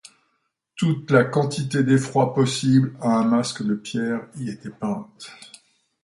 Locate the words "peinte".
4.71-5.31